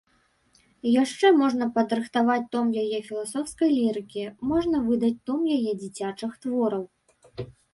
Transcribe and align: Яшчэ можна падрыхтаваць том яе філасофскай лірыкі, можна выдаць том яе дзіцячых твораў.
Яшчэ 1.01 1.27
можна 1.41 1.67
падрыхтаваць 1.75 2.47
том 2.55 2.71
яе 2.85 2.99
філасофскай 3.09 3.69
лірыкі, 3.77 4.25
можна 4.53 4.77
выдаць 4.89 5.15
том 5.29 5.39
яе 5.57 5.71
дзіцячых 5.83 6.31
твораў. 6.47 6.83